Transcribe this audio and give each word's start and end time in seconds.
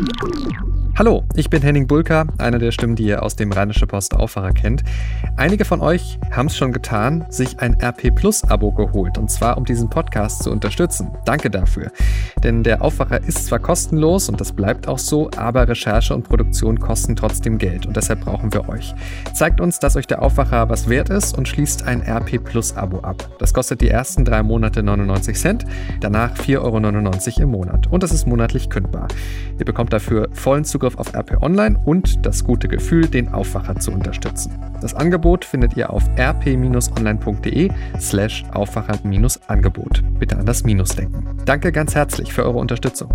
Música 0.00 0.69
Hallo, 1.00 1.24
ich 1.34 1.48
bin 1.48 1.62
Henning 1.62 1.86
Bulka, 1.86 2.26
einer 2.36 2.58
der 2.58 2.72
Stimmen, 2.72 2.94
die 2.94 3.04
ihr 3.04 3.22
aus 3.22 3.34
dem 3.34 3.52
Rheinische 3.52 3.86
Post 3.86 4.12
Aufwacher 4.12 4.52
kennt. 4.52 4.84
Einige 5.34 5.64
von 5.64 5.80
euch 5.80 6.18
haben 6.30 6.48
es 6.48 6.56
schon 6.58 6.72
getan, 6.72 7.24
sich 7.30 7.58
ein 7.58 7.78
RP 7.82 8.14
Plus 8.14 8.44
Abo 8.44 8.70
geholt 8.70 9.16
und 9.16 9.30
zwar 9.30 9.56
um 9.56 9.64
diesen 9.64 9.88
Podcast 9.88 10.42
zu 10.42 10.50
unterstützen. 10.50 11.08
Danke 11.24 11.48
dafür. 11.48 11.90
Denn 12.44 12.62
der 12.62 12.82
Aufwacher 12.82 13.24
ist 13.26 13.46
zwar 13.46 13.60
kostenlos 13.60 14.28
und 14.28 14.42
das 14.42 14.52
bleibt 14.52 14.88
auch 14.88 14.98
so, 14.98 15.30
aber 15.38 15.66
Recherche 15.66 16.14
und 16.14 16.24
Produktion 16.24 16.78
kosten 16.78 17.16
trotzdem 17.16 17.56
Geld 17.56 17.86
und 17.86 17.96
deshalb 17.96 18.20
brauchen 18.20 18.52
wir 18.52 18.68
euch. 18.68 18.94
Zeigt 19.32 19.62
uns, 19.62 19.78
dass 19.78 19.96
euch 19.96 20.06
der 20.06 20.20
Aufwacher 20.20 20.68
was 20.68 20.90
wert 20.90 21.08
ist 21.08 21.38
und 21.38 21.48
schließt 21.48 21.82
ein 21.84 22.02
RP 22.02 22.44
Plus 22.44 22.76
Abo 22.76 23.00
ab. 23.00 23.26
Das 23.38 23.54
kostet 23.54 23.80
die 23.80 23.88
ersten 23.88 24.26
drei 24.26 24.42
Monate 24.42 24.82
99 24.82 25.38
Cent, 25.38 25.64
danach 26.00 26.36
4,99 26.36 26.58
Euro 27.38 27.42
im 27.44 27.50
Monat 27.52 27.86
und 27.86 28.04
es 28.04 28.12
ist 28.12 28.26
monatlich 28.26 28.68
kündbar. 28.68 29.08
Ihr 29.58 29.64
bekommt 29.64 29.94
dafür 29.94 30.28
vollen 30.32 30.66
Zugriff 30.66 30.89
Zugriff 30.90 30.98
auf 30.98 31.14
RP 31.14 31.42
Online 31.42 31.78
und 31.84 32.24
das 32.26 32.44
gute 32.44 32.68
Gefühl, 32.68 33.06
den 33.06 33.32
Aufwacher 33.32 33.76
zu 33.76 33.92
unterstützen. 33.92 34.52
Das 34.80 34.94
Angebot 34.94 35.44
findet 35.44 35.76
ihr 35.76 35.90
auf 35.90 36.02
rp-online.de 36.18 37.70
slash 37.98 38.44
Aufwacher-Angebot. 38.52 40.02
Bitte 40.18 40.36
an 40.36 40.46
das 40.46 40.64
Minus 40.64 40.90
denken. 40.90 41.24
Danke 41.44 41.72
ganz 41.72 41.94
herzlich 41.94 42.32
für 42.32 42.44
eure 42.44 42.58
Unterstützung. 42.58 43.12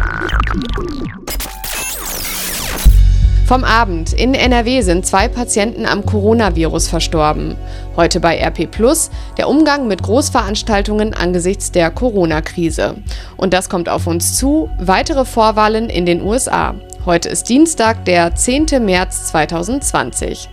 Vom 3.46 3.64
Abend. 3.64 4.12
In 4.14 4.34
NRW 4.34 4.82
sind 4.82 5.06
zwei 5.06 5.28
Patienten 5.28 5.86
am 5.86 6.04
Coronavirus 6.04 6.88
verstorben. 6.88 7.56
Heute 7.96 8.20
bei 8.20 8.40
RP 8.40 8.70
Plus 8.72 9.12
der 9.38 9.48
Umgang 9.48 9.88
mit 9.88 10.02
Großveranstaltungen 10.02 11.14
angesichts 11.14 11.72
der 11.72 11.92
Corona-Krise. 11.92 12.96
Und 13.38 13.54
das 13.54 13.70
kommt 13.70 13.88
auf 13.88 14.08
uns 14.08 14.36
zu. 14.36 14.70
Weitere 14.80 15.26
Vorwahlen 15.26 15.90
in 15.90 16.08
den 16.08 16.24
USA. 16.24 16.74
Heute 17.06 17.30
ist 17.30 17.50
Dienstag, 17.50 18.04
der 18.06 18.34
10. 18.34 18.84
März 18.84 19.28
2020. 19.28 20.50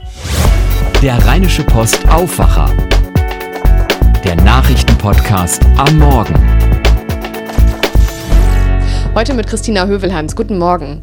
Der 1.00 1.16
Rheinische 1.24 1.64
Post 1.64 2.06
Aufwacher. 2.10 2.70
Der 4.22 4.36
Nachrichtenpodcast 4.36 5.64
am 5.78 5.98
Morgen. 5.98 6.34
Heute 9.14 9.32
mit 9.32 9.46
Christina 9.46 9.86
Hövelhans. 9.86 10.36
Guten 10.36 10.58
Morgen. 10.58 11.02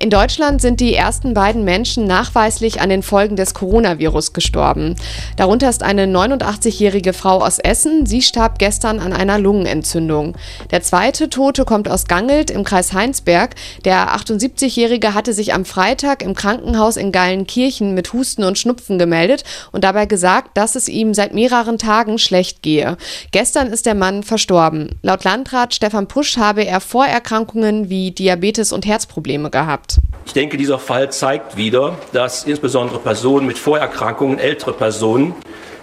In 0.00 0.10
Deutschland 0.10 0.62
sind 0.62 0.78
die 0.78 0.94
ersten 0.94 1.34
beiden 1.34 1.64
Menschen 1.64 2.04
nachweislich 2.04 2.80
an 2.80 2.88
den 2.88 3.02
Folgen 3.02 3.34
des 3.34 3.52
Coronavirus 3.52 4.32
gestorben. 4.32 4.94
Darunter 5.34 5.68
ist 5.68 5.82
eine 5.82 6.04
89-jährige 6.04 7.12
Frau 7.12 7.42
aus 7.42 7.58
Essen. 7.58 8.06
Sie 8.06 8.22
starb 8.22 8.60
gestern 8.60 9.00
an 9.00 9.12
einer 9.12 9.40
Lungenentzündung. 9.40 10.36
Der 10.70 10.82
zweite 10.82 11.28
Tote 11.30 11.64
kommt 11.64 11.88
aus 11.90 12.06
Gangelt 12.06 12.52
im 12.52 12.62
Kreis 12.62 12.92
Heinsberg. 12.92 13.56
Der 13.84 14.14
78-jährige 14.14 15.14
hatte 15.14 15.32
sich 15.32 15.52
am 15.52 15.64
Freitag 15.64 16.22
im 16.22 16.36
Krankenhaus 16.36 16.96
in 16.96 17.10
Geilenkirchen 17.10 17.92
mit 17.92 18.12
Husten 18.12 18.44
und 18.44 18.56
Schnupfen 18.56 19.00
gemeldet 19.00 19.42
und 19.72 19.82
dabei 19.82 20.06
gesagt, 20.06 20.56
dass 20.56 20.76
es 20.76 20.88
ihm 20.88 21.12
seit 21.12 21.34
mehreren 21.34 21.76
Tagen 21.76 22.18
schlecht 22.18 22.62
gehe. 22.62 22.98
Gestern 23.32 23.66
ist 23.72 23.84
der 23.84 23.96
Mann 23.96 24.22
verstorben. 24.22 24.90
Laut 25.02 25.24
Landrat 25.24 25.74
Stefan 25.74 26.06
Pusch 26.06 26.36
habe 26.36 26.64
er 26.64 26.80
Vorerkrankungen 26.80 27.90
wie 27.90 28.12
Diabetes 28.12 28.70
und 28.70 28.86
Herzprobleme 28.86 29.50
gehabt. 29.50 29.87
Ich 30.26 30.32
denke, 30.34 30.56
dieser 30.56 30.78
Fall 30.78 31.10
zeigt 31.10 31.56
wieder, 31.56 31.96
dass 32.12 32.44
insbesondere 32.44 32.98
Personen 32.98 33.46
mit 33.46 33.58
Vorerkrankungen, 33.58 34.38
ältere 34.38 34.72
Personen, 34.72 35.34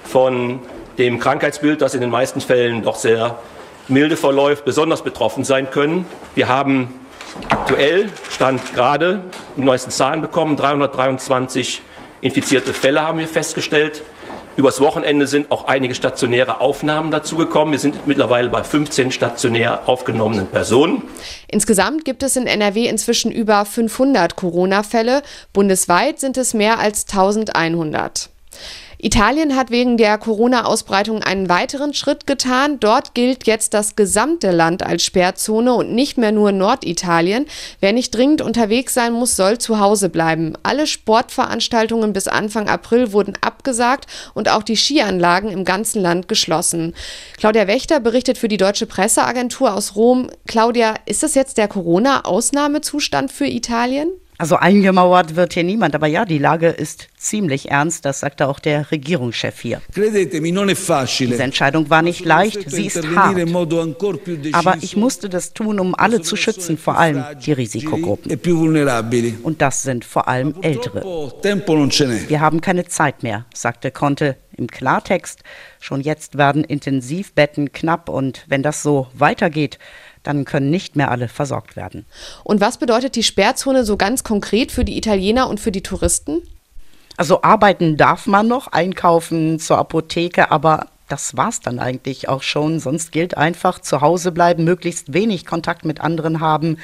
von 0.04 0.60
dem 0.98 1.20
Krankheitsbild, 1.20 1.82
das 1.82 1.94
in 1.94 2.02
den 2.02 2.10
meisten 2.10 2.42
Fällen 2.42 2.84
doch 2.84 2.96
sehr 2.96 3.40
milde 3.88 4.18
verläuft, 4.18 4.66
besonders 4.66 5.04
betroffen 5.04 5.44
sein 5.44 5.70
können. 5.72 6.06
Wir 6.36 6.48
haben 6.48 6.94
aktuell, 7.50 8.10
Stand 8.30 8.74
gerade, 8.74 9.22
die 9.58 9.62
neuesten 9.62 9.92
Zahlen 9.92 10.22
bekommen, 10.22 10.56
323 10.56 11.82
infizierte 12.22 12.74
Fälle 12.74 13.02
haben 13.02 13.20
wir 13.20 13.28
festgestellt. 13.28 14.04
Übers 14.58 14.80
Wochenende 14.80 15.28
sind 15.28 15.52
auch 15.52 15.66
einige 15.66 15.96
stationäre 15.96 16.62
Aufnahmen 16.62 17.12
dazugekommen. 17.12 17.74
Wir 17.74 17.80
sind 17.80 18.08
mittlerweile 18.08 18.50
bei 18.50 18.64
15 18.64 19.12
stationär 19.12 19.90
aufgenommenen 19.90 20.48
Personen. 20.48 21.04
Insgesamt 21.48 22.06
gibt 22.06 22.24
es 22.24 22.38
in 22.38 22.48
NRW 22.48 22.88
inzwischen 22.88 23.32
über 23.32 23.66
500 23.66 24.38
Corona-Fälle. 24.38 25.24
Bundesweit 25.52 26.20
sind 26.20 26.38
es 26.38 26.54
mehr 26.54 26.80
als 26.80 27.06
1100. 27.10 28.30
Italien 28.98 29.56
hat 29.56 29.72
wegen 29.72 29.98
der 29.98 30.18
Corona-Ausbreitung 30.18 31.22
einen 31.22 31.50
weiteren 31.50 31.94
Schritt 31.94 32.26
getan. 32.28 32.80
Dort 32.80 33.14
gilt 33.14 33.46
jetzt 33.46 33.74
das 33.74 33.96
gesamte 33.96 34.52
Land 34.52 34.84
als 34.84 35.04
Sperrzone 35.04 35.74
und 35.74 35.94
nicht 35.94 36.18
mehr 36.18 36.32
nur 36.32 36.52
Norditalien. 36.52 37.46
Wer 37.80 37.94
nicht 37.94 38.16
dringend 38.16 38.42
unterwegs 38.42 38.94
sein 38.94 39.14
muss, 39.14 39.36
soll 39.36 39.58
zu 39.58 39.80
Hause 39.80 40.10
bleiben. 40.10 40.54
Alle 40.64 40.88
Sportveranstaltungen 40.88 42.14
bis 42.14 42.28
Anfang 42.28 42.70
April 42.70 43.12
wurden 43.12 43.38
abgesagt 43.42 44.08
und 44.34 44.50
auch 44.50 44.64
die 44.64 44.78
Skianlagen 44.78 45.50
im 45.52 45.66
ganzen 45.66 46.02
Land 46.02 46.28
geschlossen. 46.28 46.94
Claudia 47.38 47.68
Wächter 47.68 48.00
berichtet 48.00 48.38
für 48.38 48.48
die 48.48 48.58
Deutsche 48.58 48.86
Presseagentur 48.86 49.74
aus 49.74 49.96
Rom. 49.96 50.30
Claudia, 50.48 50.96
ist 51.06 51.24
das 51.24 51.36
jetzt 51.36 51.58
der 51.58 51.68
Corona-Ausnahmezustand 51.68 53.32
für 53.32 53.48
Italien? 53.48 54.10
Also 54.38 54.58
eingemauert 54.58 55.36
wird 55.36 55.54
hier 55.54 55.64
niemand, 55.64 55.96
aber 55.96 56.08
ja, 56.08 56.26
die 56.26 56.38
Lage 56.38 56.68
ist 56.68 57.08
ziemlich 57.18 57.72
ernst, 57.72 58.06
das 58.06 58.20
sagte 58.20 58.48
auch 58.48 58.60
der 58.60 58.92
Regierungschef 58.92 59.60
hier. 59.60 59.82
Diese 59.96 61.44
Entscheidung 61.44 61.90
war 61.90 62.02
nicht 62.02 62.26
leicht, 62.26 62.70
sie 62.70 62.88
ist 62.88 63.08
hart. 63.16 63.38
Aber 64.54 64.78
ich 64.82 64.98
musste 64.98 65.30
das 65.30 65.54
tun, 65.54 65.80
um 65.80 65.96
alle 65.96 66.22
zu 66.22 66.36
schützen, 66.36 66.78
vor 66.78 66.98
allem 66.98 67.24
die 67.46 67.54
Risikogruppen. 67.54 68.32
E 68.32 69.34
Und 69.44 69.62
das 69.62 69.84
sind 69.84 70.04
vor 70.04 70.28
allem 70.28 70.56
Ältere. 70.62 71.02
Wir 72.28 72.42
haben 72.42 72.62
keine 72.62 72.86
Zeit 72.86 73.24
mehr, 73.24 73.46
sagte 73.54 73.92
Conte 73.92 74.38
im 74.58 74.68
Klartext. 74.68 75.42
Schon 75.80 76.02
jetzt 76.02 76.38
werden 76.38 76.64
Intensivbetten 76.64 77.72
knapp 77.72 78.10
und 78.10 78.46
wenn 78.48 78.64
das 78.64 78.82
so 78.84 79.08
weitergeht, 79.14 79.80
dann 80.26 80.46
können 80.46 80.70
nicht 80.70 80.96
mehr 80.96 81.12
alle 81.12 81.28
versorgt 81.28 81.76
werden. 81.76 82.06
Und 82.44 82.62
was 82.62 82.78
bedeutet 82.78 83.16
die 83.16 83.24
Sperrzone 83.24 83.86
so 83.86 83.98
ganz 83.98 84.24
konkret 84.24 84.72
für 84.72 84.86
die 84.86 84.98
Italiener 84.98 85.50
und 85.50 85.60
für 85.60 85.72
die 85.72 85.84
Touristen? 85.84 86.42
Also 87.18 87.42
arbeiten 87.44 87.96
darf 87.98 88.28
man 88.28 88.48
noch, 88.48 88.68
einkaufen 88.68 89.60
zur 89.60 89.78
Apotheke, 89.78 90.52
aber 90.52 90.88
das 91.08 91.38
war's 91.38 91.60
dann 91.60 91.80
eigentlich 91.80 92.30
auch 92.30 92.42
schon. 92.42 92.80
Sonst 92.80 93.12
gilt 93.12 93.38
einfach 93.38 93.80
zu 93.80 94.02
Hause 94.02 94.32
bleiben, 94.32 94.64
möglichst 94.64 95.14
wenig 95.14 95.46
Kontakt 95.46 95.86
mit 95.86 96.02
anderen 96.02 96.40
haben. 96.40 96.78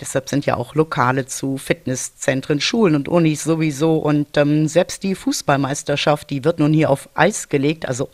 Deshalb 0.00 0.28
sind 0.28 0.46
ja 0.46 0.56
auch 0.56 0.74
Lokale 0.74 1.26
zu, 1.26 1.58
Fitnesszentren, 1.58 2.60
Schulen 2.60 2.94
und 2.94 3.08
Unis 3.08 3.42
sowieso. 3.42 3.96
Und 3.96 4.36
ähm, 4.36 4.68
selbst 4.68 5.02
die 5.02 5.16
Fußballmeisterschaft, 5.16 6.30
die 6.30 6.44
wird 6.44 6.60
nun 6.60 6.72
hier 6.72 6.88
auf 6.88 7.08
Eis 7.14 7.48
gelegt. 7.48 7.86
Also 7.88 8.10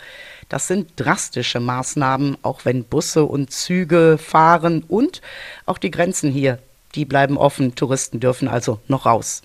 das 0.51 0.67
sind 0.67 0.91
drastische 0.97 1.61
Maßnahmen, 1.61 2.37
auch 2.43 2.67
wenn 2.67 2.85
Busse 2.85 3.25
und 3.25 3.51
Züge 3.53 4.19
fahren 4.19 4.85
und 4.87 5.23
auch 5.65 5.79
die 5.79 5.91
Grenzen 5.91 6.31
hier, 6.31 6.59
die 6.95 7.07
bleiben 7.07 7.39
offen. 7.39 7.75
Touristen 7.77 8.21
dürfen 8.21 8.49
also 8.49 8.81
noch 8.89 9.07
raus. 9.07 9.41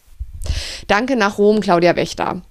Danke 0.87 1.15
nach 1.15 1.37
Rom, 1.37 1.61
Claudia 1.61 1.95
Wächter. 1.95 2.41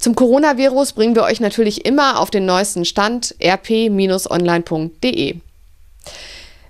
Zum 0.00 0.14
Coronavirus 0.14 0.94
bringen 0.94 1.14
wir 1.14 1.24
euch 1.24 1.40
natürlich 1.40 1.84
immer 1.86 2.18
auf 2.18 2.30
den 2.30 2.46
neuesten 2.46 2.84
Stand 2.86 3.34
rp-online.de. 3.40 5.36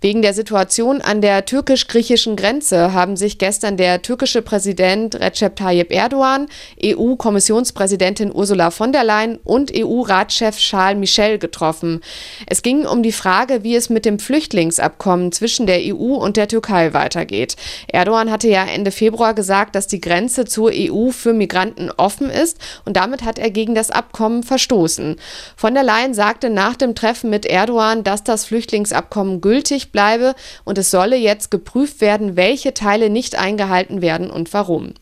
Wegen 0.04 0.20
der 0.20 0.34
Situation 0.34 1.00
an 1.00 1.22
der 1.22 1.46
türkisch-griechischen 1.46 2.36
Grenze 2.36 2.92
haben 2.92 3.16
sich 3.16 3.38
gestern 3.38 3.78
der 3.78 4.02
türkische 4.02 4.42
Präsident 4.42 5.14
Recep 5.18 5.56
Tayyip 5.56 5.90
Erdogan, 5.90 6.46
EU-Kommissionspräsidentin 6.84 8.30
Ursula 8.30 8.70
von 8.70 8.92
der 8.92 9.02
Leyen 9.02 9.38
und 9.44 9.72
EU-Ratschef 9.74 10.58
Charles 10.58 10.98
Michel 10.98 11.38
getroffen. 11.38 12.02
Es 12.46 12.60
ging 12.60 12.84
um 12.84 13.02
die 13.02 13.12
Frage, 13.12 13.64
wie 13.64 13.76
es 13.76 13.88
mit 13.88 14.04
dem 14.04 14.18
Flüchtlingsabkommen 14.18 15.32
zwischen 15.32 15.66
der 15.66 15.80
EU 15.80 16.16
und 16.16 16.36
der 16.36 16.48
Türkei 16.48 16.92
weitergeht. 16.92 17.56
Erdogan 17.88 18.30
hatte 18.30 18.48
ja 18.48 18.62
Ende 18.62 18.90
Februar 18.90 19.32
gesagt, 19.32 19.74
dass 19.74 19.86
die 19.86 20.02
Grenze 20.02 20.44
zur 20.44 20.70
EU 20.74 21.12
für 21.12 21.32
Migranten 21.32 21.90
offen 21.96 22.28
ist 22.28 22.58
und 22.84 22.98
damit 22.98 23.24
hat 23.24 23.38
er 23.38 23.50
gegen 23.50 23.74
das 23.74 23.90
Abkommen 23.90 24.42
verstoßen. 24.42 25.16
Von 25.56 25.72
der 25.72 25.82
Leyen 25.82 26.12
sagte 26.12 26.50
nach 26.50 26.76
dem 26.76 26.94
Treffen 26.94 27.30
mit 27.30 27.46
Erdogan, 27.46 28.04
dass 28.04 28.22
das 28.22 28.44
Flüchtlingsabkommen 28.44 29.40
gültig 29.40 29.92
bleibe 29.94 30.34
und 30.64 30.76
es 30.76 30.90
solle 30.90 31.16
jetzt 31.16 31.50
geprüft 31.50 32.02
werden, 32.02 32.36
welche 32.36 32.74
Teile 32.74 33.08
nicht 33.08 33.36
eingehalten 33.36 34.02
werden 34.02 34.30
und 34.30 34.52
warum. 34.52 34.92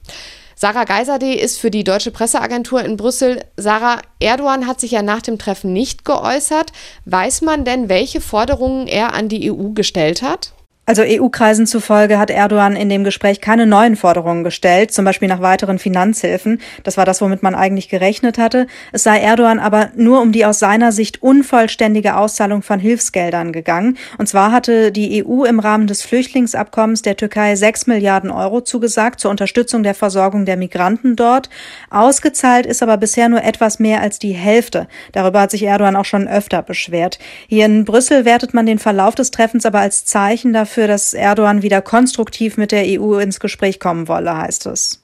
Sarah 0.55 0.85
Geiserde 0.85 1.35
ist 1.35 1.59
für 1.59 1.73
die 1.73 1.83
Deutsche 1.83 2.13
Presseagentur 2.13 2.85
in 2.85 2.97
Brüssel. 2.97 3.41
Sarah, 3.57 4.01
Erdogan 4.21 4.69
hat 4.69 4.79
sich 4.79 4.93
ja 4.93 5.03
nach 5.03 5.21
dem 5.21 5.37
Treffen 5.37 5.73
nicht 5.73 6.05
geäußert. 6.05 6.71
Weiß 7.05 7.41
man 7.41 7.65
denn, 7.65 7.89
welche 7.89 8.21
Forderungen 8.21 8.87
er 8.87 9.13
an 9.13 9.29
die 9.29 9.51
EU 9.51 9.71
gestellt 9.71 10.23
hat? 10.23 10.53
Also 10.85 11.03
EU-Kreisen 11.07 11.69
zufolge 11.69 12.19
hat 12.19 12.29
Erdogan 12.29 12.75
in 12.75 12.89
dem 12.89 13.05
Gespräch 13.05 13.41
keine 13.41 13.67
neuen 13.67 13.95
Forderungen 13.95 14.43
gestellt, 14.43 14.93
zum 14.93 15.05
Beispiel 15.05 15.29
nach 15.29 15.41
weiteren 15.41 15.79
Finanzhilfen. 15.79 16.61
Das 16.83 16.97
war 16.97 17.05
das, 17.05 17.21
womit 17.21 17.41
man 17.41 17.55
eigentlich 17.55 17.89
gerechnet 17.89 18.37
hatte. 18.37 18.67
Es 18.91 19.05
sei 19.05 19.21
Erdogan 19.21 19.61
aber 19.61 19.91
nur 19.95 20.21
um 20.21 20.33
die 20.33 20.45
aus 20.45 20.59
seiner 20.59 20.91
Sicht 20.91 21.23
unvollständige 21.23 22.17
Auszahlung 22.17 22.63
von 22.63 22.81
Hilfsgeldern 22.81 23.53
gegangen. 23.53 23.97
Und 24.19 24.29
zwar 24.29 24.51
hatte 24.51 24.91
die 24.91 25.25
EU 25.25 25.45
im 25.45 25.61
Rahmen 25.61 25.87
des 25.87 26.03
Flüchtlingsabkommens 26.03 27.03
der 27.03 27.17
Türkei 27.17 27.55
sechs 27.55 27.87
Milliarden 27.87 28.33
Euro 28.33 28.61
zugesagt 28.61 29.21
zur 29.21 29.31
Unterstützung 29.31 29.85
der 29.85 29.95
Versorgung 29.95 30.47
der 30.47 30.57
Migranten 30.57 31.15
dort. 31.15 31.49
Ausgezahlt 31.91 32.67
ist 32.67 32.83
aber 32.83 32.97
bisher 32.97 33.29
nur 33.29 33.45
etwas 33.45 33.79
mehr 33.79 34.01
als 34.01 34.19
die 34.19 34.33
Hälfte. 34.33 34.89
Darüber 35.13 35.43
hat 35.43 35.53
sich 35.53 35.63
Erdogan 35.63 35.95
auch 35.95 36.05
schon 36.05 36.27
öfter 36.27 36.61
beschwert. 36.61 37.21
Hier 37.47 37.67
in 37.67 37.85
Brüssel 37.85 38.25
wertet 38.25 38.53
man 38.53 38.67
den 38.67 38.81
Verlauf 38.81 39.15
des 39.15 39.31
Treffens 39.31 39.65
aber 39.65 39.79
als 39.79 40.05
Zeichen 40.05 40.53
dafür, 40.53 40.72
dafür, 40.73 40.87
dass 40.89 41.13
Erdogan 41.13 41.63
wieder 41.63 41.83
konstruktiv 41.83 42.57
mit 42.57 42.73
der 42.73 42.85
EU 42.87 43.19
ins 43.19 43.41
Gespräch 43.41 43.79
kommen 43.79 44.09
wolle, 44.09 44.37
heißt 44.37 44.67
es. 44.67 45.03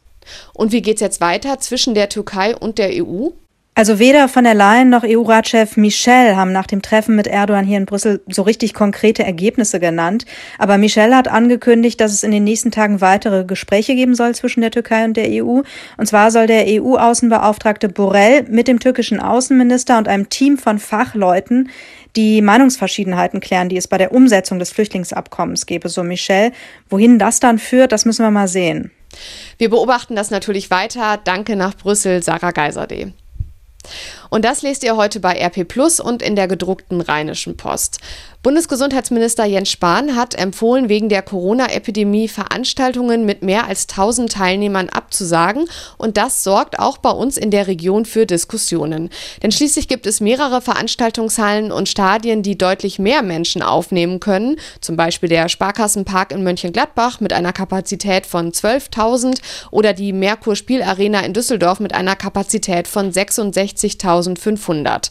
Und 0.55 0.73
wie 0.73 0.83
geht 0.83 0.97
es 0.97 1.01
jetzt 1.01 1.21
weiter 1.21 1.59
zwischen 1.59 1.95
der 1.95 2.09
Türkei 2.09 2.57
und 2.57 2.79
der 2.79 2.91
EU? 3.05 3.31
Also 3.75 4.01
weder 4.01 4.29
von 4.29 4.43
der 4.43 4.55
Leyen 4.55 4.91
noch 4.91 5.05
EU-Ratschef 5.05 5.77
Michel 5.77 6.35
haben 6.35 6.51
nach 6.51 6.67
dem 6.67 6.83
Treffen 6.83 7.15
mit 7.15 7.29
Erdogan 7.29 7.65
hier 7.65 7.77
in 7.77 7.87
Brüssel 7.87 8.21
so 8.27 8.43
richtig 8.43 8.75
konkrete 8.75 9.23
Ergebnisse 9.23 9.79
genannt. 9.79 10.25
Aber 10.59 10.79
Michel 10.79 11.15
hat 11.15 11.29
angekündigt, 11.29 12.01
dass 12.01 12.13
es 12.13 12.25
in 12.25 12.33
den 12.33 12.43
nächsten 12.43 12.73
Tagen 12.73 13.01
weitere 13.01 13.45
Gespräche 13.45 13.95
geben 13.95 14.17
soll 14.17 14.35
zwischen 14.35 14.63
der 14.63 14.73
Türkei 14.73 15.05
und 15.05 15.17
der 15.17 15.29
EU. 15.29 15.61
Und 15.97 16.07
zwar 16.07 16.33
soll 16.33 16.49
der 16.49 16.65
EU-Außenbeauftragte 16.67 17.89
Borrell 17.89 18.45
mit 18.51 18.67
dem 18.67 18.81
türkischen 18.81 19.21
Außenminister 19.21 19.97
und 19.97 20.09
einem 20.09 20.29
Team 20.29 20.59
von 20.59 20.81
Fachleuten 20.81 21.69
die 22.19 22.43
Meinungsverschiedenheiten 22.43 23.39
klären, 23.39 23.69
die 23.69 23.77
es 23.77 23.87
bei 23.87 23.97
der 23.97 24.11
Umsetzung 24.11 24.59
des 24.59 24.71
Flüchtlingsabkommens 24.71 25.67
gäbe, 25.67 25.89
so 25.89 26.03
Michel. 26.03 26.51
Wohin 26.91 27.21
das 27.21 27.39
dann 27.39 27.61
führt, 27.61 27.93
das 27.93 28.07
müssen 28.07 28.25
wir 28.25 28.33
mal 28.33 28.49
sehen. 28.49 28.91
Wir 29.57 29.71
beobachten 29.71 30.17
das 30.17 30.33
natürlich 30.33 30.69
weiter. 30.73 31.21
Danke 31.23 31.55
nach 31.55 31.77
Brüssel, 31.77 32.21
Sarah 32.25 32.51
Geiserde. 32.51 33.13
Und 34.31 34.45
das 34.45 34.63
lest 34.63 34.83
ihr 34.83 34.97
heute 34.97 35.21
bei 35.21 35.41
RP 35.41 35.67
Plus 35.67 36.01
und 36.01 36.21
in 36.21 36.35
der 36.35 36.49
gedruckten 36.49 37.01
Rheinischen 37.01 37.57
Post. 37.57 38.01
Bundesgesundheitsminister 38.45 39.45
Jens 39.47 39.69
Spahn 39.69 40.15
hat 40.15 40.37
empfohlen, 40.37 40.89
wegen 40.89 41.09
der 41.09 41.23
Corona-Epidemie 41.23 42.29
Veranstaltungen 42.29 43.27
mit 43.27 43.43
mehr 43.43 43.67
als 43.67 43.89
1000 43.89 44.31
Teilnehmern 44.31 44.89
abzusagen. 44.91 45.65
Und 45.97 46.17
das 46.17 46.45
sorgt 46.45 46.79
auch 46.79 46.99
bei 46.99 47.11
uns 47.11 47.37
in 47.37 47.51
der 47.51 47.67
Region 47.67 48.05
für 48.05 48.27
Diskussionen. 48.27 49.11
Denn 49.43 49.51
schließlich 49.51 49.89
gibt 49.89 50.07
es 50.07 50.21
mehrere 50.21 50.61
Veranstaltungshallen 50.61 51.73
und 51.73 51.89
Stadien, 51.89 52.45
die 52.45 52.57
deutlich 52.57 53.01
mehr 53.01 53.23
Menschen 53.23 53.61
aufnehmen 53.61 54.21
können. 54.21 54.55
Zum 54.81 54.97
Beispiel 54.97 55.29
der 55.29 55.49
Sparkassenpark 55.49 56.31
in 56.31 56.45
Mönchengladbach 56.45 57.19
mit 57.19 57.33
einer 57.33 57.53
Kapazität 57.53 58.25
von 58.25 58.53
12.000 58.53 59.41
oder 59.73 59.95
die 59.95 60.13
Merkur 60.13 60.55
Spielarena 60.55 61.21
in 61.21 61.33
Düsseldorf 61.33 61.81
mit 61.81 61.93
einer 61.93 62.15
Kapazität 62.15 62.87
von 62.87 63.11
66.500. 63.11 65.11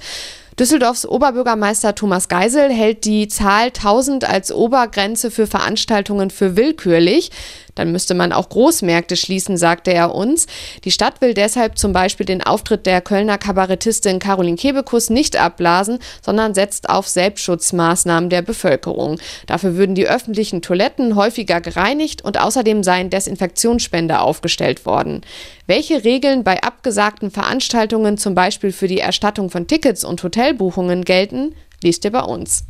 Düsseldorfs 0.60 1.06
Oberbürgermeister 1.06 1.94
Thomas 1.94 2.30
Geisel 2.30 2.72
hält 2.72 3.06
die 3.06 3.28
Zahl 3.28 3.68
1000 3.68 4.28
als 4.28 4.52
Obergrenze 4.52 5.30
für 5.30 5.46
Veranstaltungen 5.46 6.32
für 6.32 6.56
willkürlich. 6.56 7.30
Dann 7.78 7.92
müsste 7.92 8.14
man 8.14 8.34
auch 8.34 8.50
Großmärkte 8.50 9.16
schließen, 9.16 9.56
sagte 9.58 9.94
er 9.94 10.14
uns. 10.14 10.48
Die 10.84 10.92
Stadt 10.92 11.22
will 11.22 11.34
deshalb 11.34 11.78
zum 11.78 11.94
Beispiel 11.94 12.26
den 12.26 12.42
Auftritt 12.42 12.86
der 12.86 13.02
Kölner 13.02 13.38
Kabarettistin 13.38 14.20
Caroline 14.20 14.58
Kebekus 14.58 15.10
nicht 15.10 15.38
abblasen, 15.38 16.00
sondern 16.22 16.54
setzt 16.54 16.90
auf 16.90 17.08
Selbstschutzmaßnahmen 17.08 18.30
der 18.30 18.42
Bevölkerung. 18.42 19.20
Dafür 19.46 19.76
würden 19.76 19.96
die 19.96 20.08
öffentlichen 20.08 20.62
Toiletten 20.62 21.16
häufiger 21.16 21.62
gereinigt 21.62 22.24
und 22.24 22.40
außerdem 22.40 22.84
seien 22.84 23.10
Desinfektionsspender 23.10 24.22
aufgestellt 24.22 24.86
worden. 24.86 25.22
Welche 25.68 26.04
Regeln 26.04 26.44
bei 26.44 26.64
abgesagten 26.64 27.30
Veranstaltungen 27.30 28.18
zum 28.18 28.36
Beispiel 28.36 28.72
für 28.72 28.88
die 28.88 29.00
Erstattung 29.00 29.50
von 29.50 29.68
Tickets 29.68 30.04
und 30.04 30.24
Hotelbuchungen 30.24 31.04
gelten, 31.04 31.54
liest 31.84 32.06
ihr 32.06 32.12
bei 32.12 32.22
uns. 32.22 32.64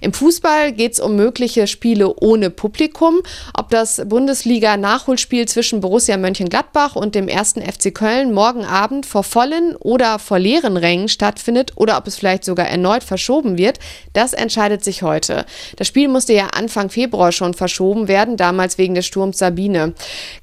Im 0.00 0.12
Fußball 0.12 0.72
geht 0.72 0.92
es 0.92 1.00
um 1.00 1.16
mögliche 1.16 1.66
Spiele 1.66 2.14
ohne 2.20 2.50
Publikum. 2.50 3.20
Ob 3.54 3.70
das 3.70 4.02
Bundesliga-Nachholspiel 4.06 5.48
zwischen 5.48 5.80
Borussia 5.80 6.16
Mönchengladbach 6.16 6.96
und 6.96 7.14
dem 7.14 7.28
ersten 7.28 7.60
FC 7.62 7.94
Köln 7.94 8.32
morgen 8.32 8.64
Abend 8.64 9.06
vor 9.06 9.24
vollen 9.24 9.76
oder 9.76 10.18
vor 10.18 10.38
leeren 10.38 10.76
Rängen 10.76 11.08
stattfindet 11.08 11.72
oder 11.76 11.98
ob 11.98 12.06
es 12.06 12.16
vielleicht 12.16 12.44
sogar 12.44 12.68
erneut 12.68 13.02
verschoben 13.02 13.58
wird, 13.58 13.78
das 14.12 14.32
entscheidet 14.32 14.84
sich 14.84 15.02
heute. 15.02 15.46
Das 15.76 15.86
Spiel 15.86 16.08
musste 16.08 16.32
ja 16.32 16.48
Anfang 16.48 16.90
Februar 16.90 17.32
schon 17.32 17.54
verschoben 17.54 18.08
werden, 18.08 18.36
damals 18.36 18.78
wegen 18.78 18.94
des 18.94 19.06
Sturms 19.06 19.38
Sabine. 19.38 19.94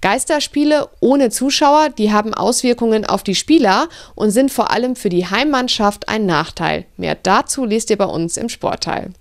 Geisterspiele 0.02 0.90
ohne 1.00 1.30
Zuschauer, 1.30 1.90
die 1.90 2.12
haben 2.12 2.34
Auswirkungen 2.34 3.06
auf 3.06 3.24
die 3.24 3.36
Spieler 3.36 3.88
und 4.16 4.32
sind 4.32 4.52
vor 4.52 4.72
allem 4.72 4.96
für 4.96 5.10
die 5.10 5.28
Heimmannschaft 5.28 6.10
ein 6.10 6.26
Nachteil. 6.26 6.86
Mehr 6.98 7.16
dazu 7.16 7.66
lest 7.66 7.90
ihr 7.90 7.98
bei 7.98 8.06
uns 8.06 8.38
im 8.38 8.50
Sportteil. 8.50 9.13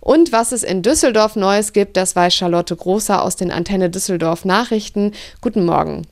Und 0.00 0.32
was 0.32 0.52
es 0.52 0.62
in 0.62 0.82
Düsseldorf 0.82 1.36
Neues 1.36 1.72
gibt, 1.72 1.96
das 1.96 2.14
weiß 2.14 2.34
Charlotte 2.34 2.76
Großer 2.76 3.22
aus 3.22 3.36
den 3.36 3.50
Antenne 3.50 3.90
Düsseldorf 3.90 4.44
Nachrichten. 4.44 5.12
Guten 5.40 5.64
Morgen. 5.64 6.02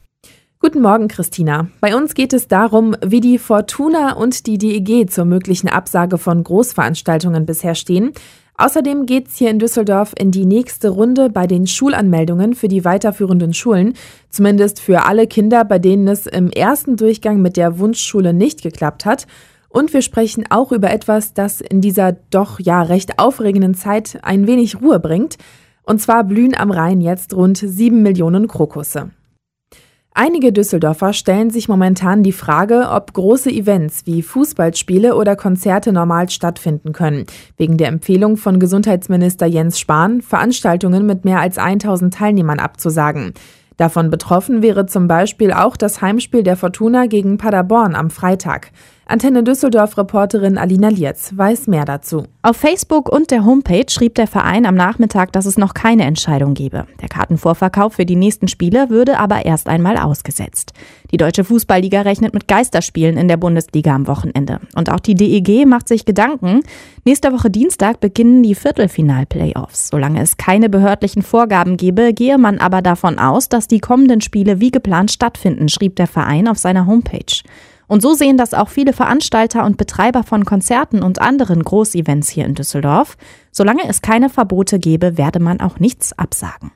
Guten 0.60 0.80
Morgen, 0.80 1.08
Christina. 1.08 1.66
Bei 1.80 1.96
uns 1.96 2.14
geht 2.14 2.32
es 2.32 2.46
darum, 2.46 2.96
wie 3.04 3.20
die 3.20 3.38
Fortuna 3.38 4.12
und 4.12 4.46
die 4.46 4.58
DEG 4.58 5.10
zur 5.10 5.24
möglichen 5.24 5.68
Absage 5.68 6.18
von 6.18 6.44
Großveranstaltungen 6.44 7.46
bisher 7.46 7.74
stehen. 7.74 8.12
Außerdem 8.58 9.06
geht 9.06 9.26
es 9.26 9.36
hier 9.36 9.50
in 9.50 9.58
Düsseldorf 9.58 10.12
in 10.16 10.30
die 10.30 10.46
nächste 10.46 10.90
Runde 10.90 11.30
bei 11.30 11.48
den 11.48 11.66
Schulanmeldungen 11.66 12.54
für 12.54 12.68
die 12.68 12.84
weiterführenden 12.84 13.54
Schulen. 13.54 13.94
Zumindest 14.30 14.80
für 14.80 15.04
alle 15.04 15.26
Kinder, 15.26 15.64
bei 15.64 15.80
denen 15.80 16.06
es 16.06 16.26
im 16.26 16.48
ersten 16.48 16.96
Durchgang 16.96 17.42
mit 17.42 17.56
der 17.56 17.80
Wunschschule 17.80 18.32
nicht 18.32 18.62
geklappt 18.62 19.04
hat. 19.04 19.26
Und 19.72 19.94
wir 19.94 20.02
sprechen 20.02 20.44
auch 20.50 20.70
über 20.70 20.90
etwas, 20.90 21.32
das 21.32 21.62
in 21.62 21.80
dieser 21.80 22.12
doch 22.12 22.60
ja 22.60 22.82
recht 22.82 23.18
aufregenden 23.18 23.72
Zeit 23.72 24.18
ein 24.22 24.46
wenig 24.46 24.82
Ruhe 24.82 25.00
bringt. 25.00 25.38
Und 25.84 25.98
zwar 25.98 26.24
blühen 26.24 26.54
am 26.54 26.70
Rhein 26.70 27.00
jetzt 27.00 27.34
rund 27.34 27.56
sieben 27.56 28.02
Millionen 28.02 28.48
Krokusse. 28.48 29.10
Einige 30.14 30.52
Düsseldorfer 30.52 31.14
stellen 31.14 31.48
sich 31.48 31.70
momentan 31.70 32.22
die 32.22 32.32
Frage, 32.32 32.90
ob 32.90 33.14
große 33.14 33.50
Events 33.50 34.02
wie 34.04 34.20
Fußballspiele 34.20 35.16
oder 35.16 35.36
Konzerte 35.36 35.90
normal 35.90 36.28
stattfinden 36.28 36.92
können, 36.92 37.24
wegen 37.56 37.78
der 37.78 37.88
Empfehlung 37.88 38.36
von 38.36 38.60
Gesundheitsminister 38.60 39.46
Jens 39.46 39.80
Spahn, 39.80 40.20
Veranstaltungen 40.20 41.06
mit 41.06 41.24
mehr 41.24 41.40
als 41.40 41.56
1000 41.56 42.12
Teilnehmern 42.12 42.58
abzusagen. 42.58 43.32
Davon 43.78 44.10
betroffen 44.10 44.60
wäre 44.62 44.84
zum 44.84 45.08
Beispiel 45.08 45.50
auch 45.52 45.78
das 45.78 46.02
Heimspiel 46.02 46.42
der 46.42 46.56
Fortuna 46.56 47.06
gegen 47.06 47.38
Paderborn 47.38 47.94
am 47.94 48.10
Freitag. 48.10 48.70
Antenne 49.12 49.44
Düsseldorf-Reporterin 49.44 50.56
Alina 50.56 50.88
Lietz 50.88 51.34
weiß 51.36 51.66
mehr 51.66 51.84
dazu. 51.84 52.24
Auf 52.40 52.56
Facebook 52.56 53.10
und 53.12 53.30
der 53.30 53.44
Homepage 53.44 53.84
schrieb 53.90 54.14
der 54.14 54.26
Verein 54.26 54.64
am 54.64 54.74
Nachmittag, 54.74 55.32
dass 55.32 55.44
es 55.44 55.58
noch 55.58 55.74
keine 55.74 56.04
Entscheidung 56.04 56.54
gebe. 56.54 56.86
Der 57.02 57.10
Kartenvorverkauf 57.10 57.92
für 57.92 58.06
die 58.06 58.16
nächsten 58.16 58.48
Spiele 58.48 58.88
würde 58.88 59.18
aber 59.18 59.44
erst 59.44 59.68
einmal 59.68 59.98
ausgesetzt. 59.98 60.72
Die 61.10 61.18
Deutsche 61.18 61.44
Fußballliga 61.44 62.00
rechnet 62.00 62.32
mit 62.32 62.48
Geisterspielen 62.48 63.18
in 63.18 63.28
der 63.28 63.36
Bundesliga 63.36 63.94
am 63.94 64.06
Wochenende. 64.06 64.60
Und 64.76 64.88
auch 64.88 65.00
die 65.00 65.14
DEG 65.14 65.66
macht 65.66 65.88
sich 65.88 66.06
Gedanken. 66.06 66.62
Nächste 67.04 67.34
Woche 67.34 67.50
Dienstag 67.50 68.00
beginnen 68.00 68.42
die 68.42 68.54
Viertelfinal-Playoffs. 68.54 69.88
Solange 69.88 70.22
es 70.22 70.38
keine 70.38 70.70
behördlichen 70.70 71.20
Vorgaben 71.20 71.76
gebe, 71.76 72.14
gehe 72.14 72.38
man 72.38 72.60
aber 72.60 72.80
davon 72.80 73.18
aus, 73.18 73.50
dass 73.50 73.68
die 73.68 73.80
kommenden 73.80 74.22
Spiele 74.22 74.58
wie 74.58 74.70
geplant 74.70 75.12
stattfinden, 75.12 75.68
schrieb 75.68 75.96
der 75.96 76.06
Verein 76.06 76.48
auf 76.48 76.56
seiner 76.56 76.86
Homepage. 76.86 77.42
Und 77.92 78.00
so 78.00 78.14
sehen 78.14 78.38
das 78.38 78.54
auch 78.54 78.70
viele 78.70 78.94
Veranstalter 78.94 79.66
und 79.66 79.76
Betreiber 79.76 80.22
von 80.22 80.46
Konzerten 80.46 81.02
und 81.02 81.20
anderen 81.20 81.62
Großevents 81.62 82.30
hier 82.30 82.46
in 82.46 82.54
Düsseldorf. 82.54 83.18
Solange 83.50 83.86
es 83.86 84.00
keine 84.00 84.30
Verbote 84.30 84.78
gäbe, 84.78 85.18
werde 85.18 85.40
man 85.40 85.60
auch 85.60 85.78
nichts 85.78 86.18
absagen. 86.18 86.72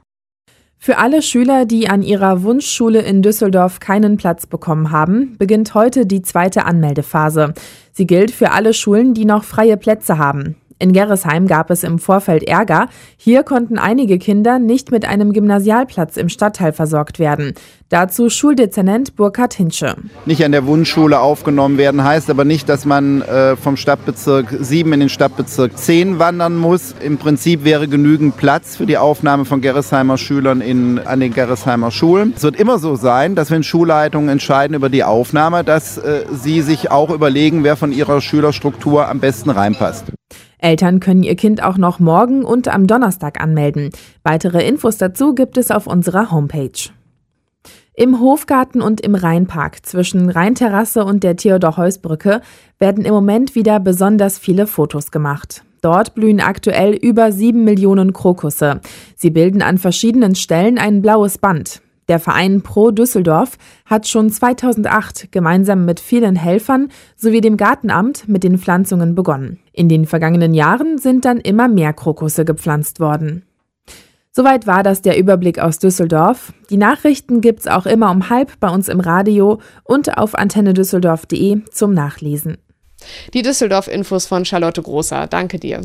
Für 0.76 0.98
alle 0.98 1.22
Schüler, 1.22 1.64
die 1.64 1.88
an 1.88 2.02
ihrer 2.02 2.42
Wunschschule 2.42 3.00
in 3.00 3.22
Düsseldorf 3.22 3.80
keinen 3.80 4.18
Platz 4.18 4.44
bekommen 4.44 4.90
haben, 4.90 5.36
beginnt 5.38 5.72
heute 5.72 6.04
die 6.04 6.20
zweite 6.20 6.66
Anmeldephase. 6.66 7.54
Sie 7.92 8.06
gilt 8.06 8.30
für 8.30 8.50
alle 8.50 8.74
Schulen, 8.74 9.14
die 9.14 9.24
noch 9.24 9.44
freie 9.44 9.78
Plätze 9.78 10.18
haben. 10.18 10.56
In 10.78 10.92
Gerresheim 10.92 11.46
gab 11.46 11.70
es 11.70 11.84
im 11.84 11.98
Vorfeld 11.98 12.42
Ärger. 12.42 12.88
Hier 13.16 13.44
konnten 13.44 13.78
einige 13.78 14.18
Kinder 14.18 14.58
nicht 14.58 14.90
mit 14.90 15.06
einem 15.06 15.32
Gymnasialplatz 15.32 16.18
im 16.18 16.28
Stadtteil 16.28 16.72
versorgt 16.72 17.18
werden. 17.18 17.54
Dazu 17.88 18.28
Schuldezernent 18.28 19.16
Burkhard 19.16 19.54
Hinsche. 19.54 19.94
Nicht 20.26 20.44
an 20.44 20.52
der 20.52 20.66
Wunschschule 20.66 21.20
aufgenommen 21.20 21.78
werden 21.78 22.02
heißt 22.04 22.28
aber 22.28 22.44
nicht, 22.44 22.68
dass 22.68 22.84
man 22.84 23.22
äh, 23.22 23.56
vom 23.56 23.76
Stadtbezirk 23.76 24.48
7 24.60 24.92
in 24.92 25.00
den 25.00 25.08
Stadtbezirk 25.08 25.78
10 25.78 26.18
wandern 26.18 26.56
muss. 26.56 26.94
Im 27.00 27.16
Prinzip 27.16 27.64
wäre 27.64 27.88
genügend 27.88 28.36
Platz 28.36 28.76
für 28.76 28.86
die 28.86 28.98
Aufnahme 28.98 29.44
von 29.44 29.60
Gerresheimer 29.60 30.18
Schülern 30.18 30.60
in, 30.60 30.98
an 30.98 31.20
den 31.20 31.32
Gerresheimer 31.32 31.90
Schulen. 31.90 32.34
Es 32.36 32.42
wird 32.42 32.56
immer 32.56 32.78
so 32.78 32.96
sein, 32.96 33.34
dass 33.34 33.50
wenn 33.50 33.62
Schulleitungen 33.62 34.28
entscheiden 34.28 34.74
über 34.74 34.88
die 34.88 35.04
Aufnahme, 35.04 35.64
dass 35.64 35.96
äh, 35.96 36.24
sie 36.32 36.60
sich 36.60 36.90
auch 36.90 37.10
überlegen, 37.10 37.64
wer 37.64 37.76
von 37.76 37.92
ihrer 37.92 38.20
Schülerstruktur 38.20 39.08
am 39.08 39.20
besten 39.20 39.50
reinpasst. 39.50 40.15
Eltern 40.58 41.00
können 41.00 41.22
ihr 41.22 41.36
Kind 41.36 41.62
auch 41.62 41.78
noch 41.78 41.98
morgen 41.98 42.44
und 42.44 42.68
am 42.68 42.86
Donnerstag 42.86 43.40
anmelden. 43.40 43.90
Weitere 44.22 44.66
Infos 44.66 44.96
dazu 44.96 45.34
gibt 45.34 45.58
es 45.58 45.70
auf 45.70 45.86
unserer 45.86 46.30
Homepage. 46.30 46.90
Im 47.94 48.20
Hofgarten 48.20 48.82
und 48.82 49.00
im 49.00 49.14
Rheinpark 49.14 49.86
zwischen 49.86 50.28
Rheinterrasse 50.28 51.04
und 51.04 51.24
der 51.24 51.36
Theodor-Heuss-Brücke 51.36 52.42
werden 52.78 53.06
im 53.06 53.14
Moment 53.14 53.54
wieder 53.54 53.80
besonders 53.80 54.38
viele 54.38 54.66
Fotos 54.66 55.10
gemacht. 55.10 55.64
Dort 55.80 56.14
blühen 56.14 56.40
aktuell 56.40 56.94
über 56.94 57.32
sieben 57.32 57.64
Millionen 57.64 58.12
Krokusse. 58.12 58.80
Sie 59.14 59.30
bilden 59.30 59.62
an 59.62 59.78
verschiedenen 59.78 60.34
Stellen 60.34 60.78
ein 60.78 61.00
blaues 61.00 61.38
Band. 61.38 61.80
Der 62.08 62.20
Verein 62.20 62.62
Pro 62.62 62.92
Düsseldorf 62.92 63.58
hat 63.84 64.06
schon 64.06 64.30
2008 64.30 65.32
gemeinsam 65.32 65.84
mit 65.84 65.98
vielen 65.98 66.36
Helfern 66.36 66.88
sowie 67.16 67.40
dem 67.40 67.56
Gartenamt 67.56 68.28
mit 68.28 68.44
den 68.44 68.58
Pflanzungen 68.58 69.14
begonnen. 69.14 69.58
In 69.72 69.88
den 69.88 70.06
vergangenen 70.06 70.54
Jahren 70.54 70.98
sind 70.98 71.24
dann 71.24 71.38
immer 71.38 71.66
mehr 71.66 71.92
Krokusse 71.92 72.44
gepflanzt 72.44 73.00
worden. 73.00 73.42
Soweit 74.30 74.66
war 74.66 74.82
das 74.82 75.02
der 75.02 75.18
Überblick 75.18 75.58
aus 75.58 75.78
Düsseldorf. 75.78 76.52
Die 76.68 76.76
Nachrichten 76.76 77.40
gibt's 77.40 77.66
auch 77.66 77.86
immer 77.86 78.10
um 78.10 78.28
halb 78.28 78.60
bei 78.60 78.68
uns 78.68 78.88
im 78.88 79.00
Radio 79.00 79.60
und 79.82 80.18
auf 80.18 80.34
antennedüsseldorf.de 80.34 81.62
zum 81.70 81.94
Nachlesen. 81.94 82.58
Die 83.34 83.42
Düsseldorf-Infos 83.42 84.26
von 84.26 84.44
Charlotte 84.44 84.82
Großer. 84.82 85.26
Danke 85.26 85.58
dir. 85.58 85.80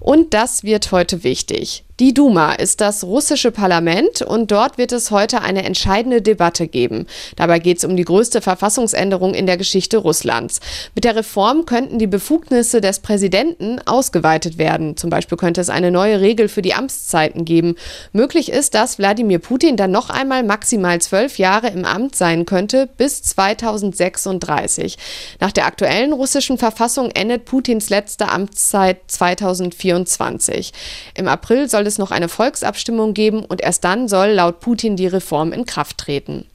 Und 0.00 0.34
das 0.34 0.64
wird 0.64 0.92
heute 0.92 1.24
wichtig. 1.24 1.84
Die 2.02 2.14
Duma 2.14 2.54
ist 2.54 2.80
das 2.80 3.04
russische 3.04 3.52
Parlament 3.52 4.22
und 4.22 4.50
dort 4.50 4.76
wird 4.76 4.90
es 4.90 5.12
heute 5.12 5.40
eine 5.40 5.62
entscheidende 5.62 6.20
Debatte 6.20 6.66
geben. 6.66 7.06
Dabei 7.36 7.60
geht 7.60 7.78
es 7.78 7.84
um 7.84 7.94
die 7.94 8.02
größte 8.02 8.40
Verfassungsänderung 8.40 9.34
in 9.34 9.46
der 9.46 9.56
Geschichte 9.56 9.98
Russlands. 9.98 10.58
Mit 10.96 11.04
der 11.04 11.14
Reform 11.14 11.64
könnten 11.64 12.00
die 12.00 12.08
Befugnisse 12.08 12.80
des 12.80 12.98
Präsidenten 12.98 13.78
ausgeweitet 13.86 14.58
werden. 14.58 14.96
Zum 14.96 15.10
Beispiel 15.10 15.38
könnte 15.38 15.60
es 15.60 15.70
eine 15.70 15.92
neue 15.92 16.20
Regel 16.20 16.48
für 16.48 16.60
die 16.60 16.74
Amtszeiten 16.74 17.44
geben. 17.44 17.76
Möglich 18.12 18.50
ist, 18.50 18.74
dass 18.74 18.98
Wladimir 18.98 19.38
Putin 19.38 19.76
dann 19.76 19.92
noch 19.92 20.10
einmal 20.10 20.42
maximal 20.42 21.00
zwölf 21.00 21.38
Jahre 21.38 21.68
im 21.68 21.84
Amt 21.84 22.16
sein 22.16 22.46
könnte, 22.46 22.88
bis 22.96 23.22
2036. 23.22 24.98
Nach 25.38 25.52
der 25.52 25.66
aktuellen 25.66 26.12
russischen 26.12 26.58
Verfassung 26.58 27.12
endet 27.12 27.44
Putins 27.44 27.90
letzte 27.90 28.28
Amtszeit 28.28 28.98
2024. 29.06 30.72
Im 31.14 31.28
April 31.28 31.68
soll 31.68 31.86
es 31.86 31.91
es 31.92 31.98
noch 31.98 32.10
eine 32.10 32.28
Volksabstimmung 32.28 33.14
geben 33.14 33.44
und 33.44 33.60
erst 33.60 33.84
dann 33.84 34.08
soll 34.08 34.28
laut 34.28 34.60
Putin 34.60 34.96
die 34.96 35.06
Reform 35.06 35.52
in 35.52 35.66
Kraft 35.66 35.98
treten. 35.98 36.46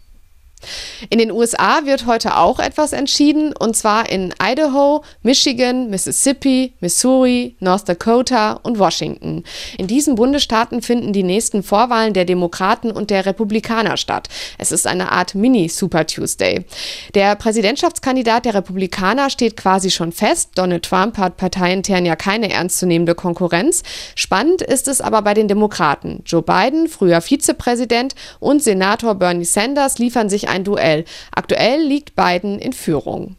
In 1.09 1.19
den 1.19 1.31
USA 1.31 1.85
wird 1.85 2.05
heute 2.05 2.35
auch 2.37 2.59
etwas 2.59 2.91
entschieden, 2.91 3.53
und 3.53 3.75
zwar 3.75 4.09
in 4.09 4.33
Idaho, 4.41 5.03
Michigan, 5.21 5.89
Mississippi, 5.89 6.73
Missouri, 6.79 7.55
North 7.59 7.87
Dakota 7.87 8.53
und 8.63 8.79
Washington. 8.79 9.43
In 9.77 9.87
diesen 9.87 10.15
Bundesstaaten 10.15 10.81
finden 10.81 11.13
die 11.13 11.23
nächsten 11.23 11.61
Vorwahlen 11.61 12.13
der 12.13 12.25
Demokraten 12.25 12.91
und 12.91 13.11
der 13.11 13.25
Republikaner 13.25 13.97
statt. 13.97 14.29
Es 14.57 14.71
ist 14.71 14.87
eine 14.87 15.11
Art 15.11 15.35
Mini-Super 15.35 16.07
Tuesday. 16.07 16.65
Der 17.13 17.35
Präsidentschaftskandidat 17.35 18.45
der 18.45 18.55
Republikaner 18.55 19.29
steht 19.29 19.57
quasi 19.57 19.91
schon 19.91 20.11
fest. 20.11 20.51
Donald 20.55 20.83
Trump 20.83 21.17
hat 21.17 21.37
parteiintern 21.37 22.05
ja 22.05 22.15
keine 22.15 22.51
ernstzunehmende 22.51 23.15
Konkurrenz. 23.15 23.83
Spannend 24.15 24.61
ist 24.61 24.87
es 24.87 25.01
aber 25.01 25.21
bei 25.21 25.33
den 25.33 25.47
Demokraten. 25.47 26.23
Joe 26.25 26.41
Biden, 26.41 26.87
früher 26.87 27.21
Vizepräsident, 27.21 28.15
und 28.39 28.63
Senator 28.63 29.15
Bernie 29.15 29.45
Sanders 29.45 29.99
liefern 29.99 30.29
sich 30.29 30.46
ein 30.47 30.63
Duell. 30.63 31.05
Aktuell 31.31 31.81
liegt 31.81 32.15
Biden 32.15 32.59
in 32.59 32.73
Führung. 32.73 33.35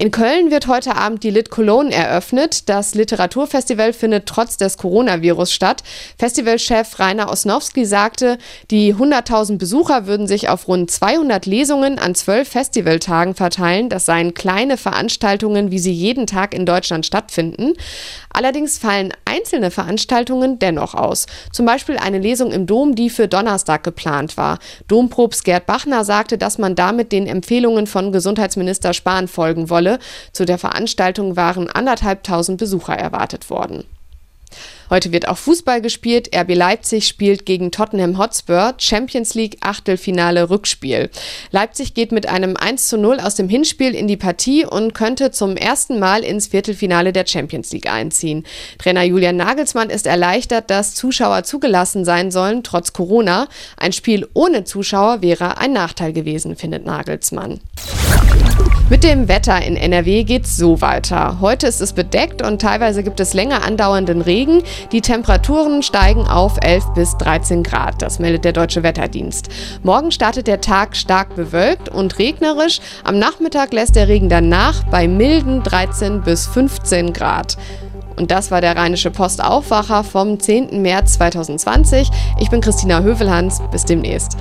In 0.00 0.12
Köln 0.12 0.52
wird 0.52 0.68
heute 0.68 0.94
Abend 0.94 1.24
die 1.24 1.30
Lit 1.30 1.50
Cologne 1.50 1.92
eröffnet. 1.92 2.68
Das 2.68 2.94
Literaturfestival 2.94 3.92
findet 3.92 4.26
trotz 4.26 4.56
des 4.56 4.76
Coronavirus 4.76 5.52
statt. 5.52 5.82
Festivalchef 6.16 7.00
Rainer 7.00 7.28
Osnowski 7.28 7.84
sagte, 7.84 8.38
die 8.70 8.94
100.000 8.94 9.58
Besucher 9.58 10.06
würden 10.06 10.28
sich 10.28 10.48
auf 10.48 10.68
rund 10.68 10.88
200 10.88 11.46
Lesungen 11.46 11.98
an 11.98 12.14
zwölf 12.14 12.48
Festivaltagen 12.48 13.34
verteilen. 13.34 13.88
Das 13.88 14.06
seien 14.06 14.34
kleine 14.34 14.76
Veranstaltungen, 14.76 15.72
wie 15.72 15.80
sie 15.80 15.90
jeden 15.90 16.28
Tag 16.28 16.54
in 16.54 16.64
Deutschland 16.64 17.04
stattfinden. 17.04 17.72
Allerdings 18.30 18.78
fallen 18.78 19.12
einzelne 19.24 19.72
Veranstaltungen 19.72 20.60
dennoch 20.60 20.94
aus. 20.94 21.26
Zum 21.52 21.66
Beispiel 21.66 21.96
eine 21.96 22.20
Lesung 22.20 22.52
im 22.52 22.66
Dom, 22.66 22.94
die 22.94 23.10
für 23.10 23.26
Donnerstag 23.26 23.82
geplant 23.82 24.36
war. 24.36 24.60
Domprobst 24.86 25.44
Gerd 25.44 25.66
Bachner 25.66 26.04
sagte, 26.04 26.38
dass 26.38 26.56
man 26.56 26.76
damit 26.76 27.10
den 27.10 27.26
Empfehlungen 27.26 27.88
von 27.88 28.12
Gesundheitsminister 28.12 28.94
Spahn 28.94 29.26
folgen 29.26 29.70
wolle. 29.70 29.87
Halle. 29.88 29.98
Zu 30.32 30.44
der 30.44 30.58
Veranstaltung 30.58 31.36
waren 31.36 31.70
anderthalbtausend 31.70 32.58
Besucher 32.58 32.94
erwartet 32.94 33.50
worden. 33.50 33.84
Heute 34.90 35.12
wird 35.12 35.28
auch 35.28 35.36
Fußball 35.36 35.82
gespielt. 35.82 36.34
RB 36.34 36.54
Leipzig 36.54 37.06
spielt 37.06 37.44
gegen 37.44 37.70
Tottenham 37.70 38.18
Hotspur. 38.18 38.74
Champions 38.78 39.34
League 39.34 39.58
Achtelfinale 39.60 40.48
Rückspiel. 40.48 41.10
Leipzig 41.50 41.94
geht 41.94 42.12
mit 42.12 42.28
einem 42.28 42.56
1 42.56 42.88
zu 42.88 42.96
0 42.96 43.20
aus 43.20 43.34
dem 43.34 43.48
Hinspiel 43.48 43.94
in 43.94 44.08
die 44.08 44.16
Partie 44.16 44.64
und 44.64 44.94
könnte 44.94 45.30
zum 45.30 45.56
ersten 45.56 45.98
Mal 45.98 46.24
ins 46.24 46.48
Viertelfinale 46.48 47.12
der 47.12 47.26
Champions 47.26 47.72
League 47.72 47.90
einziehen. 47.90 48.44
Trainer 48.78 49.02
Julian 49.02 49.36
Nagelsmann 49.36 49.90
ist 49.90 50.06
erleichtert, 50.06 50.70
dass 50.70 50.94
Zuschauer 50.94 51.44
zugelassen 51.44 52.04
sein 52.04 52.30
sollen, 52.30 52.62
trotz 52.62 52.92
Corona. 52.92 53.48
Ein 53.76 53.92
Spiel 53.92 54.26
ohne 54.32 54.64
Zuschauer 54.64 55.22
wäre 55.22 55.58
ein 55.58 55.72
Nachteil 55.72 56.12
gewesen, 56.12 56.56
findet 56.56 56.86
Nagelsmann. 56.86 57.60
Mit 58.90 59.04
dem 59.04 59.28
Wetter 59.28 59.62
in 59.62 59.76
NRW 59.76 60.24
geht's 60.24 60.56
so 60.56 60.80
weiter. 60.80 61.42
Heute 61.42 61.66
ist 61.66 61.82
es 61.82 61.92
bedeckt 61.92 62.40
und 62.40 62.62
teilweise 62.62 63.02
gibt 63.02 63.20
es 63.20 63.34
länger 63.34 63.62
andauernden 63.62 64.22
Regen. 64.22 64.62
Die 64.92 65.00
Temperaturen 65.00 65.82
steigen 65.82 66.26
auf 66.26 66.56
11 66.60 66.84
bis 66.94 67.16
13 67.18 67.62
Grad. 67.62 68.02
Das 68.02 68.18
meldet 68.18 68.44
der 68.44 68.52
Deutsche 68.52 68.82
Wetterdienst. 68.82 69.48
Morgen 69.82 70.10
startet 70.10 70.46
der 70.46 70.60
Tag 70.60 70.96
stark 70.96 71.34
bewölkt 71.36 71.88
und 71.88 72.18
regnerisch. 72.18 72.80
Am 73.04 73.18
Nachmittag 73.18 73.72
lässt 73.72 73.96
der 73.96 74.08
Regen 74.08 74.28
dann 74.28 74.48
nach 74.48 74.84
bei 74.84 75.08
milden 75.08 75.62
13 75.62 76.22
bis 76.22 76.46
15 76.46 77.12
Grad. 77.12 77.56
Und 78.16 78.30
das 78.30 78.50
war 78.50 78.60
der 78.60 78.76
Rheinische 78.76 79.10
Post 79.10 79.42
Aufwacher 79.42 80.02
vom 80.02 80.40
10. 80.40 80.82
März 80.82 81.14
2020. 81.14 82.10
Ich 82.40 82.50
bin 82.50 82.60
Christina 82.60 83.00
Hövelhans. 83.00 83.60
Bis 83.70 83.84
demnächst. 83.84 84.36